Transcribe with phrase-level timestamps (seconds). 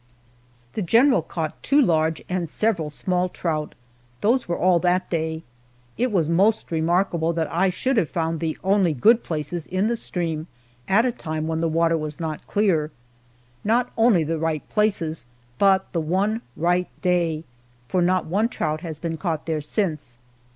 [0.73, 3.75] The general caught two large and several small trout
[4.21, 5.43] those were all that day.
[5.95, 9.95] It was most remarkable that I should have found the only good places in the
[9.95, 10.47] stream
[10.87, 12.89] at a time when the water was not clear.
[13.63, 15.25] Not only the right places,
[15.59, 17.43] but the one right day,
[17.87, 20.17] for not one trout has been caught there since.